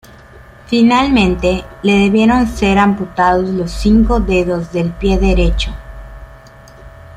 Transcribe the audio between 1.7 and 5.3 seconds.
le debieron ser amputados los cinco dedos del pie